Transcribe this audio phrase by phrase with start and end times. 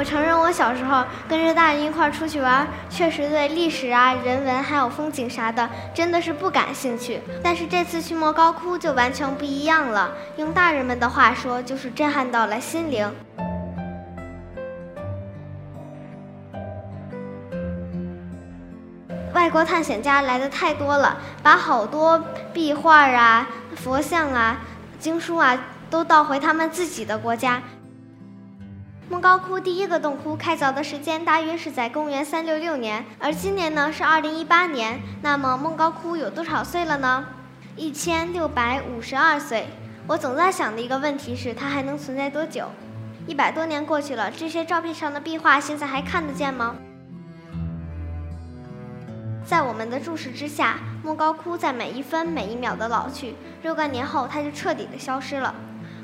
[0.00, 7.20] 我承认，我小时候跟着大人一块儿出去玩，确实对历史啊、人文还有风景啥的，真的是不感兴趣。
[7.42, 13.14] 但是这次去莫高窟就完全不一样了，用大人们的话说，就是震撼到了心灵。
[19.34, 22.18] 外国探险家来的太多了，把好多
[22.54, 23.46] 壁画啊、
[23.76, 24.60] 佛像啊、
[24.98, 27.60] 经书啊都倒回他们自己的国家。
[29.10, 35.00] 莫高窟第一个洞窟开凿的时间大约是在公元三六六年，而今年呢是二零一八年。
[35.20, 37.26] 那么莫高窟有多少岁了呢？
[37.74, 39.66] 一千六百五十二岁。
[40.06, 42.68] 我总在想的一个问题是，它还能存在多久？
[43.26, 46.76] 一百多年过去了，这些照片上的壁画现在还看得见吗？
[49.44, 55.52] 在我们的注视之下，莫高窟在每一分每一秒的老去，若干年后它就彻底的消失了。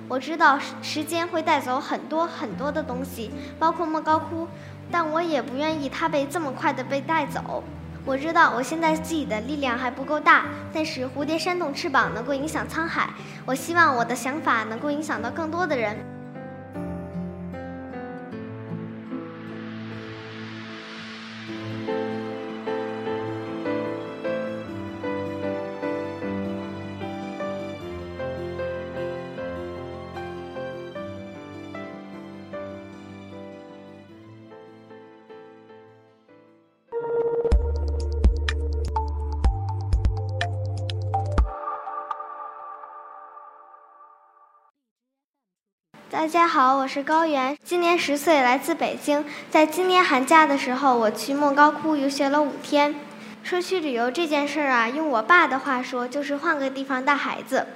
[0.08, 4.46] 我知道时间会带走很多很多的东西，包括莫高窟，
[4.90, 7.64] 但我也不愿意它被这么快的被带走。
[8.04, 13.10] 我知道我现在自己的力量还不够大，但是蝴蝶扇动翅膀能够影响沧海。
[13.44, 15.96] 我希望我的想法能够影响到更多的人。
[46.26, 49.24] 大家好，我是高原，今年十岁，来自北京。
[49.48, 52.96] 在今年寒假的时候，我去莫高窟游学了五天。
[53.44, 57.68] 说去旅游这件事儿啊，用我爸的话说，就是换个地方带孩子。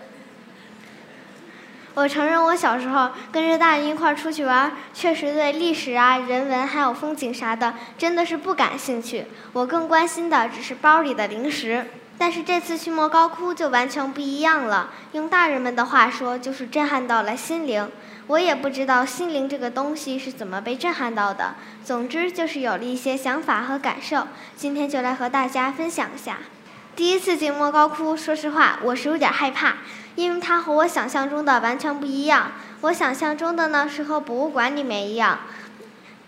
[1.95, 9.27] 我承认，我小时候跟着大人一块儿出去玩，确实对历史啊、人文还有风景啥的，真的是不感兴趣。
[9.53, 11.87] 我更关心的只是包里的零食。
[12.21, 17.91] 但是这次去莫高窟就完全不一样了，用大人们的话说，就是震撼到了心灵。
[18.27, 24.27] 我也不知道心灵这个东西是怎么被震撼到的，总之就是有了一些想法和感受。
[24.55, 26.41] 今天就来和大家分享一下。
[26.95, 29.77] 第一次进莫高窟，说实话我是有点害怕，
[30.15, 32.53] 因为它和我想象中的完全不一样。
[32.83, 35.39] 我想象中的呢是和博物馆里面一样，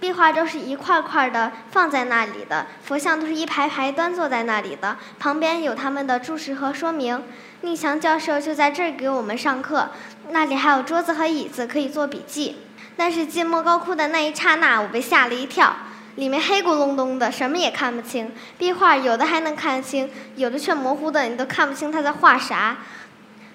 [0.03, 7.23] 壁画都是一块块的放在那里的，佛像都是一排排端坐在那里的，旁边有他们的注释和说明。
[7.61, 9.91] 宁强教授就在这儿给我们上课。
[10.31, 12.57] 那里还有桌子和椅子可以做笔记，
[12.97, 15.73] 但是进莫高窟的那一刹那，我被吓了一跳。
[16.17, 18.33] 里面黑咕隆咚的，什么也看不清。
[18.59, 22.79] 壁画有的还能看清，有的却模糊的，你都看不清他在画啥。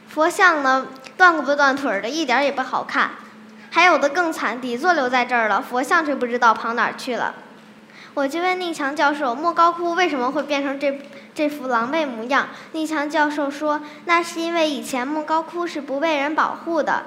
[0.07, 0.87] 佛像呢，
[1.17, 3.11] 断骨不断腿的，一点也不好看。
[3.77, 7.35] 还有的更惨，底座留在这儿了，佛像却不知道跑哪儿去了。
[8.15, 10.99] 我就问宁强教授，莫高窟为什么会变成这
[11.35, 12.47] 这副狼狈模样？
[12.71, 17.03] 宁强教授说，那是因为以前莫高窟是不被人保护的，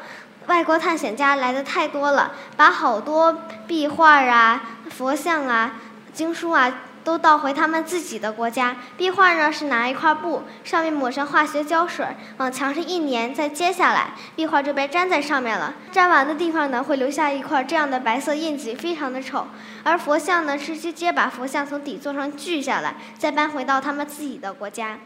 [0.47, 5.73] 外国探险家来的太多了，把好多壁画啊、佛像啊、
[6.13, 6.73] 经书啊。
[7.03, 8.77] 都倒回他们自己的国家。
[8.97, 12.07] 壁画呢是拿一块布，上面抹上化学胶水，
[12.37, 15.75] 往墙上一粘，再揭下来，壁画就被粘在上面了。
[15.93, 19.47] 粘完的地方呢会留下一块这样的白色印记，非常的丑。
[19.83, 24.99] 而佛像呢是直接把佛像从底座上锯下来，再搬回到他们自己的国家。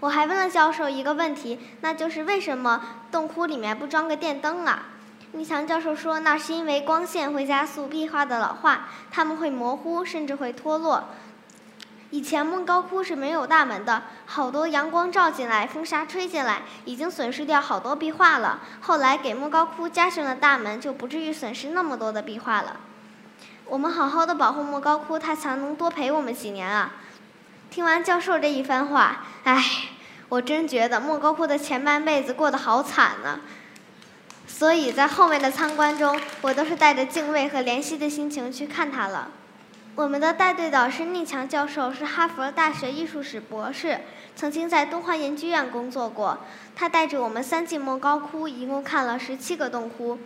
[0.00, 2.80] 我还问了教授一个问题，那就是为什么
[3.10, 4.84] 洞窟里面不装个电灯啊？
[5.32, 11.08] 倪强教授说，那是因为光线会加速壁画的老化，它们会模糊，甚至会脱落。
[12.12, 18.60] 以前莫高窟是没有大门的，好多阳光照进来，风沙吹进来，已经损失掉好多壁画了。
[18.82, 22.76] 后来给莫高窟加上了大门，就不至于损失那么多的壁画了。
[23.64, 26.92] 我们好好的保护莫高窟，它才能多陪我们几年啊！
[27.70, 29.64] 听完教授这一番话，唉，
[30.28, 33.40] 我真觉得莫高窟的前半辈子过得好惨呢。
[34.46, 39.30] 所以在后面的参观中，我都是带着敬畏和怜惜的心情去看它了。
[39.94, 44.00] 我们的带队导师宁强教授是哈佛大学艺术史博士，
[44.34, 46.38] 曾经在东方研究院工作过。
[46.74, 50.18] 他带着我们三进莫高窟，一共看了十七个洞窟。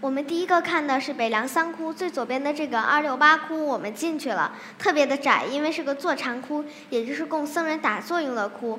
[0.00, 8.78] 我们第一个看的是北凉三窟，最左边的这个二六八窟，我们进去了，特别的窄，因为是个坐禅窟，也就是供僧人打坐用的窟。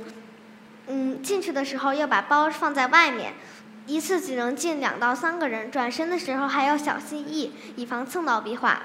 [0.88, 3.33] 嗯，进去的时候要把包放在外面，
[3.88, 8.81] 一次只能进两到三个人，转身的时候还要小心翼翼，以防蹭到壁画。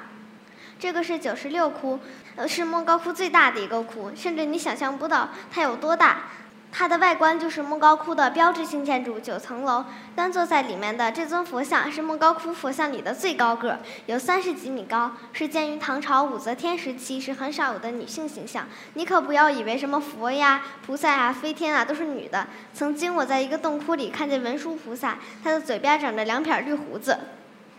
[0.84, 1.98] 这个是九十六窟，
[2.36, 6.24] 呃，是莫高窟最大的一个窟，甚至你想象不到它有多大。
[6.70, 9.82] 它的外观就是莫高窟的标志性建筑九层楼。
[10.14, 18.66] 端坐在里面的这尊佛像是莫高窟佛像里的最高个，有三十几米高，是建于唐朝武则天时期，是很少有的女性形象。
[18.92, 22.46] 你可不要以为什么佛呀、菩萨啊、飞天啊都是女的。
[22.74, 27.18] 曾经我在一个洞窟里看见文殊菩萨，他的嘴边长着两撇绿胡子。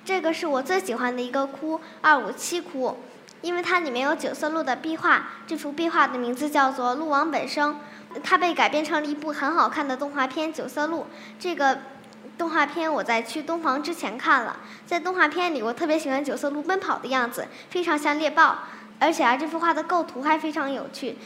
[0.06, 2.96] 这个是我最喜欢的一个窟——二五七窟，
[3.42, 5.30] 因为它里面有九色鹿的壁画。
[5.48, 7.74] 这幅壁画的名字叫做《鹿王本生》。
[8.24, 11.02] 它被改编成了一部很好看的动画片《九色鹿》。
[11.40, 11.80] 这个
[12.38, 18.60] 动画片我在去东房之前看了，在动画片里，我特别喜欢九色鹿奔跑的样子，非常像猎豹。
[19.00, 21.18] 而且啊，这幅画的构图还非常有趣。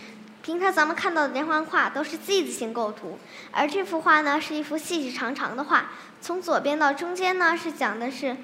[0.41, 3.19] 平常咱们看到的连环画都是 Z 字形构图，
[3.51, 5.89] 而这幅画呢是一幅细细长长的画。
[6.21, 8.35] 从左边到中间呢是讲的是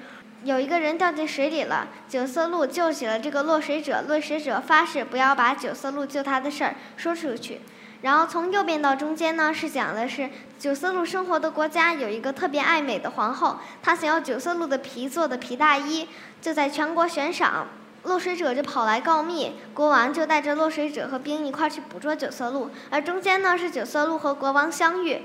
[0.44, 7.60] 有一个人掉进水里了，九色鹿救起了这个落水者，落水者发誓不要把九色鹿救他的事儿说出去。
[8.02, 10.28] 然后从右边到中间呢，是讲的是
[10.58, 16.06] 九色鹿生活的国家有一个特别爱美的皇后，她想要九色鹿的皮做的皮大衣，
[16.40, 17.66] 就在全国悬赏，
[18.04, 25.22] 落水者就跑来告密，国王就带着落水者和兵一块儿去捕捉九色鹿，而中间呢是九色鹿和国王相遇，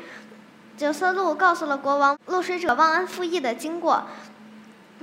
[0.78, 4.07] 九色鹿告诉了国王落水者忘恩负义的经过，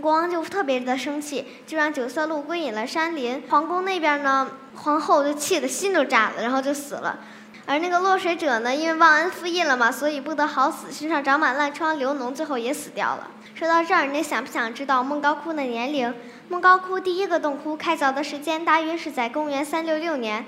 [0.00, 3.42] 国王就特别的生气，就让九色鹿归隐了山林。
[3.50, 7.18] 皇宫那边呢，皇后就气得心都炸了，然后就死了。
[7.66, 13.28] 而那个落水者呢，因为忘恩负义了嘛，所以不得好死，身上长满烂疮，流脓，最后也死掉了。
[13.54, 16.14] 说到这儿，你想不想知道孟高窟的年龄？
[16.48, 20.46] 孟高窟第一个洞窟开凿的时间大约是在公元三六六年，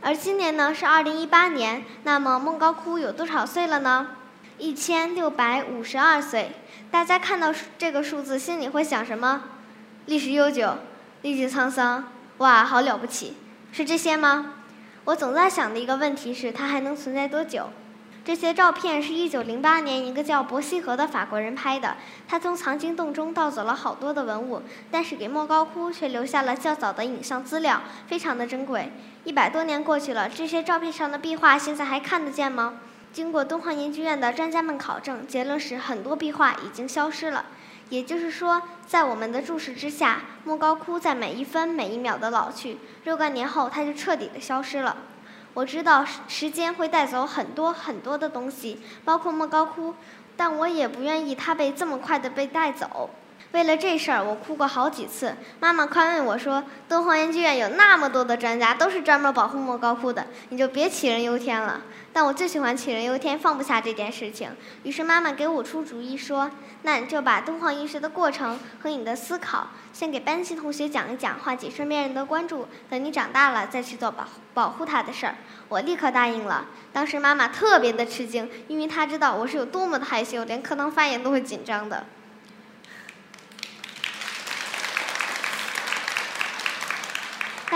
[0.00, 1.84] 而今年呢是二零一八年。
[2.02, 4.08] 那么孟高窟有多少岁了呢？
[4.58, 6.50] 一千六百五十二岁。
[6.90, 9.44] 大家看到这个数字，心里会想什么？
[10.06, 10.78] 历史悠久，
[11.22, 13.36] 历经沧桑，哇，好了不起，
[13.72, 14.54] 是这些吗？
[15.04, 17.70] 我总在想的一个问题是，它还能存在多久？
[18.24, 21.96] 这些照片是一九零八年一个叫伯希和的法国人拍的。
[22.26, 28.92] 他从藏经洞中盗走了好多的文物，但是给莫高窟却留下了较早的影像资料，非常的珍贵。
[29.24, 32.74] 一百多年过去了，这些照片上的壁画现在还看得见吗？
[33.12, 37.46] 经过敦煌研究院的专家们考证，结论是很多壁画已经消失了。
[37.90, 42.76] 也就是说，在我们的注视之下，莫高窟在每一分每一秒的老去。
[43.04, 44.96] 若干年后，它就彻底的消失了。
[45.54, 49.94] 我知道时间会带走很多很多的东西，包括莫高窟，
[50.36, 53.08] 但我也不愿意它被这么快的被带走。
[53.52, 55.34] 为了这事儿，我哭过好几次。
[55.58, 61.80] 妈妈宽慰我说：“敦煌研究院有那么多的专家，都是专门保护莫高窟的，你就别杞人忧天了。”
[62.12, 64.50] 但我最喜欢杞人忧天，放不下这件事情。
[64.82, 66.50] 于是妈妈给我出主意说
[66.82, 72.68] ：“那你就把敦煌遗失的过程和你的思考，先给班级同学讲一讲，唤起身边人的关注。
[72.90, 75.34] 等你长大了，再去做保保护它的事儿。”
[75.70, 76.66] 我立刻答应了。
[76.92, 82.04] 当时妈妈特别的吃惊，因为她知道我是有多么的害羞，连课堂发言都会紧张的。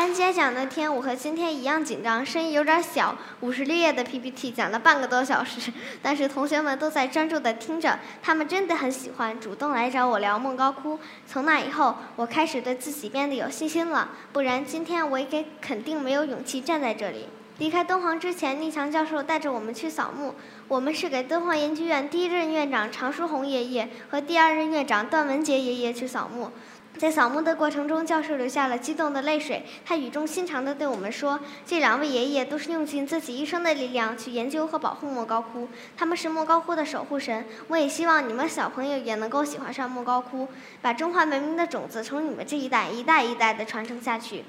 [0.03, 3.17] 班接讲那天，我和今天一样紧张，声音有点小。
[3.39, 5.73] 五十六页的 PPT 讲了半个多小时，
[6.03, 10.99] 但是同学们都在专注的听着，他们真的很喜欢，主动来找我聊梦高窟。
[11.25, 17.29] 从那以后，我开始对自己变得有信心了，不然今天我也肯定没有勇气站在这里。
[17.59, 20.35] 离开敦煌之前，宁强教授带着我们去扫墓。
[20.67, 26.51] 我们是给敦煌研究院第一任院长常书鸿爷爷和第二任院长段文杰爷爷去扫墓。
[26.99, 29.65] 在扫墓的过程中，教授流下了激动的泪水。
[29.85, 37.45] 他语重心长地对我们说：“这两位爷爷都是用尽自己一生的力量去研究和保护莫高窟，他们是莫高窟的守护神。
[37.67, 40.47] 我也希望你们小朋友也能够喜欢上莫高窟，
[40.81, 44.45] 把中华文明的种子从你们这一代一代一代地传承下去。”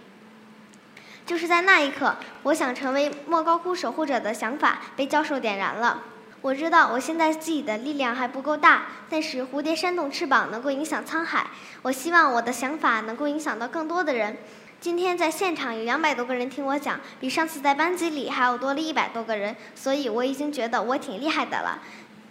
[1.25, 6.03] 就是在那一刻，我想成为莫高窟守护者的想法被教授点燃了。
[6.43, 11.47] 我知道我现在自己的力量还不够大，但是蝴蝶扇动翅膀能够影响沧海。
[11.83, 14.35] 我希望我的想法能够影响到更多的人。
[14.81, 21.79] 今天在现场有两百多个人听我讲，比上次在班级里还要多了一百多个人，所以我已经觉得我挺厉害的了，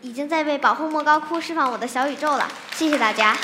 [0.02, 2.47] 已经在为保护莫高窟释放我的小宇宙了。
[2.75, 3.35] 谢谢大家。